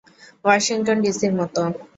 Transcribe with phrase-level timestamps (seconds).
[0.45, 1.55] Washington ডিসির মত।